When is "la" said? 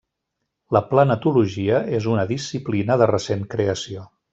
0.77-0.81